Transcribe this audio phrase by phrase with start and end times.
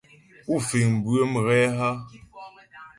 [0.45, 1.87] Pó fíŋ bʉə̌ mhě a?